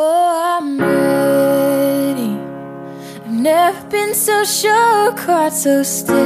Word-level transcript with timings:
Oh, 0.00 0.58
I'm 0.60 0.78
ready. 0.78 2.38
I've 3.16 3.32
never 3.32 3.84
been 3.88 4.14
so 4.14 4.44
sure, 4.44 5.12
quite 5.16 5.52
so 5.52 5.82
steady. 5.82 6.20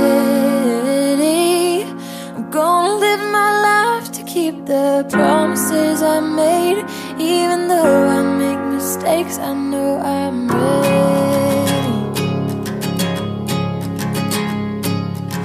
I'm 2.37 2.51
gonna 2.51 2.97
live 2.97 3.21
my 3.21 3.51
life 3.69 4.13
to 4.13 4.23
keep 4.25 4.67
the 4.67 5.07
promises 5.11 6.03
I 6.03 6.21
made. 6.21 6.85
Even 7.19 7.69
though 7.69 8.09
I 8.09 8.21
make 8.43 8.61
mistakes, 8.75 9.39
I 9.39 9.55
know 9.55 9.97
I'm 10.01 10.49
ready. 10.49 11.97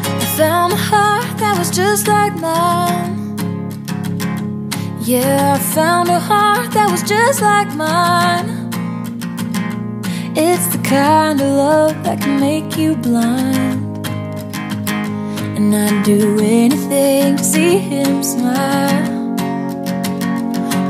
I 0.04 0.26
found 0.36 0.74
a 0.74 0.76
heart 0.76 1.38
that 1.40 1.58
was 1.58 1.72
just 1.72 2.10
like 2.10 2.36
mine. 2.42 3.27
Yeah, 5.08 5.54
I 5.56 5.60
found 5.60 6.10
a 6.10 6.20
heart 6.20 6.74
that 6.74 6.92
was 6.92 7.02
just 7.02 7.42
like 7.42 7.74
mine. 7.76 8.50
It's 10.36 10.68
the 10.76 10.80
kind 10.84 11.40
of 11.40 11.48
love 11.48 12.04
that 12.04 12.20
can 12.20 12.42
make 12.42 12.76
you 12.76 12.94
blind. 12.98 14.06
And 15.56 15.74
I'd 15.74 16.04
do 16.04 16.40
anything 16.42 17.38
to 17.38 17.44
see 17.44 17.78
him 17.78 18.22
smile. 18.22 19.38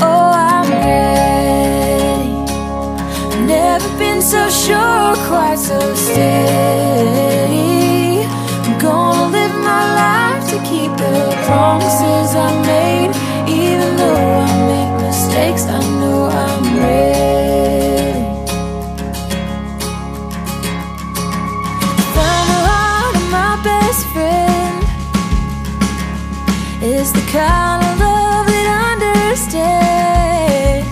Oh, 0.02 0.31
I'm 0.49 0.67
ready. 0.72 2.25
Never 3.45 3.89
been 3.99 4.23
so 4.23 4.49
sure, 4.49 5.16
quite 5.30 5.59
so 5.59 5.80
steady. 5.94 6.66
I'm 8.66 8.80
gonna 8.80 9.31
live 9.31 9.55
my 9.61 9.84
life 10.02 10.44
to 10.49 10.58
keep 10.67 10.91
the 10.97 11.36
promises 11.45 12.36
I 12.36 12.61
made. 12.61 12.66
Is 26.80 27.11
the 27.11 27.25
kind 27.31 27.83
of 27.83 28.00
love 28.00 28.45
that 28.45 28.67
understands. 28.94 30.86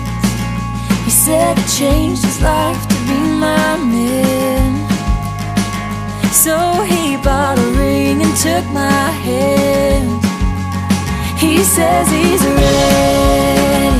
He 1.04 1.10
said 1.10 1.56
it 1.56 1.68
changed 1.68 2.24
his 2.24 2.42
life 2.42 2.82
to 2.88 2.94
be 3.06 3.14
my 3.38 3.76
man. 3.78 4.82
So 6.32 6.82
he 6.82 7.16
bought 7.16 7.58
a 7.58 7.70
ring 7.78 8.20
and 8.20 8.36
took 8.36 8.66
my 8.74 9.10
hand. 9.26 10.20
He 11.38 11.62
says 11.62 12.08
he's 12.10 12.42
ready. 12.42 13.94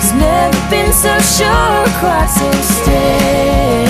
He's 0.00 0.12
never 0.18 0.60
been 0.68 0.92
so 0.92 1.14
sure, 1.20 1.86
quite 2.02 2.26
so 2.26 2.50
steady. 2.74 3.81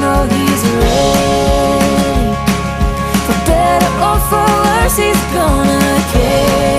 Know 0.00 0.20
he's 0.34 0.62
ready. 0.80 2.34
For 3.26 3.38
better 3.46 3.92
or 4.08 4.18
for 4.30 4.46
worse, 4.64 4.96
he's 4.96 5.22
gonna 5.34 5.80
carry. 6.12 6.69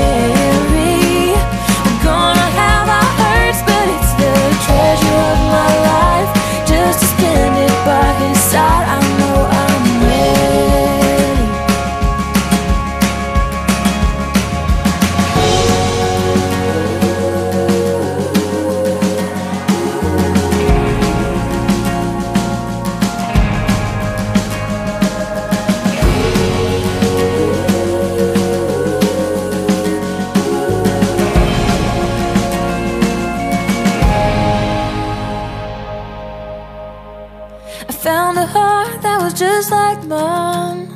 Found 38.01 38.35
a 38.35 38.47
heart 38.47 38.99
that 39.03 39.21
was 39.21 39.31
just 39.31 39.69
like 39.69 40.03
mine. 40.05 40.87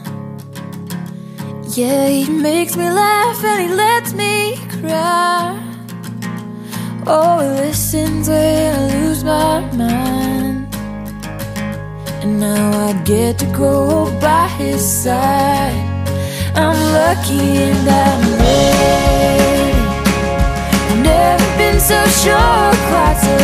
Yeah, 1.78 2.08
he 2.08 2.28
makes 2.28 2.76
me 2.76 2.90
laugh 2.90 3.44
and 3.44 3.62
he 3.62 3.76
lets 3.76 4.12
me 4.14 4.58
cry. 4.80 5.54
Oh, 7.06 7.38
he 7.42 7.50
listens 7.62 8.28
when 8.28 8.74
I 8.74 8.88
lose 8.96 9.24
my 9.24 9.60
mind. 9.76 10.74
And 12.24 12.40
now 12.40 12.88
I 12.88 12.94
get 13.04 13.38
to 13.38 13.46
go 13.54 14.10
by 14.20 14.48
his 14.58 14.82
side. 14.82 15.78
I'm 16.56 16.80
lucky 17.00 17.46
and 17.70 17.88
I'm 17.88 18.22
ready. 18.42 19.78
I've 20.90 21.04
never 21.04 21.50
been 21.60 21.80
so 21.80 22.00
sure, 22.24 22.72
quite 22.90 23.20
so 23.22 23.35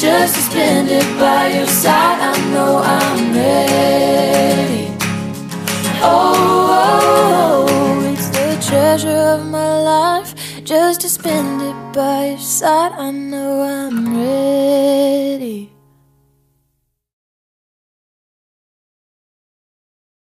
Just 0.00 0.34
to 0.34 0.40
spend 0.40 0.88
it 0.88 1.04
by 1.20 1.48
your 1.48 1.66
side, 1.66 2.20
I 2.22 2.50
know 2.50 2.78
I'm 2.78 3.34
ready. 3.34 4.96
Oh, 6.00 6.32
oh, 6.70 7.66
oh, 7.68 8.10
it's 8.10 8.28
the 8.30 8.66
treasure 8.66 9.10
of 9.10 9.44
my 9.44 9.78
life. 9.82 10.34
Just 10.64 11.02
to 11.02 11.08
spend 11.10 11.60
it 11.60 11.94
by 11.94 12.28
your 12.28 12.38
side, 12.38 12.92
I 12.92 13.10
know 13.10 13.60
I'm 13.60 14.16
ready. 14.16 14.59